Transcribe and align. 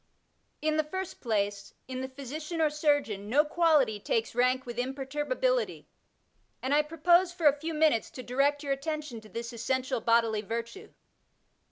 In 0.63 0.77
the 0.77 0.83
first 0.83 1.21
place, 1.21 1.75
in 1.87 2.01
the 2.01 2.09
physician 2.09 2.59
or 2.59 2.71
surgeon 2.71 3.29
no 3.29 3.45
quality 3.45 3.99
takes 3.99 4.33
rank 4.33 4.65
with 4.65 4.79
imperturbability, 4.79 5.87
and 6.59 6.73
I 6.73 6.81
propose 6.81 7.31
for 7.31 7.45
a 7.45 7.53
few 7.59 7.75
minutes 7.75 8.09
to 8.17 8.23
direct 8.23 8.63
your 8.63 8.73
attention 8.73 9.21
to 9.21 9.29
this 9.29 9.53
essential 9.53 10.01
bodily 10.01 10.41
virtue. 10.41 10.89